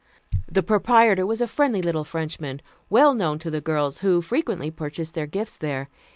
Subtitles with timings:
[0.51, 5.13] The proprietor was a friendly little Frenchman, well known to the girls, who frequently purchased
[5.13, 5.89] their gifts there.